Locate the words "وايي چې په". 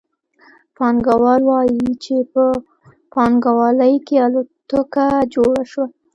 1.49-2.43